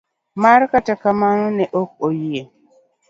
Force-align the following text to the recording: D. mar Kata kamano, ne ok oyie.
D. 0.03 0.03
mar 0.41 0.61
Kata 0.71 0.93
kamano, 1.01 1.47
ne 1.57 1.65
ok 1.81 1.91
oyie. 2.07 2.41